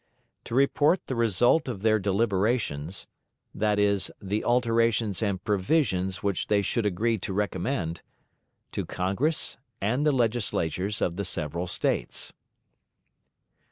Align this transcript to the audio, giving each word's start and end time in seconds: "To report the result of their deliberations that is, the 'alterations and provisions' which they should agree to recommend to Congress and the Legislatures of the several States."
"To 0.45 0.55
report 0.55 1.05
the 1.05 1.15
result 1.15 1.67
of 1.67 1.83
their 1.83 1.99
deliberations 1.99 3.05
that 3.53 3.77
is, 3.77 4.09
the 4.19 4.43
'alterations 4.43 5.21
and 5.21 5.43
provisions' 5.43 6.23
which 6.23 6.47
they 6.47 6.63
should 6.63 6.87
agree 6.87 7.19
to 7.19 7.31
recommend 7.31 8.01
to 8.71 8.83
Congress 8.83 9.57
and 9.79 10.03
the 10.03 10.11
Legislatures 10.11 11.03
of 11.03 11.17
the 11.17 11.23
several 11.25 11.67
States." 11.67 12.33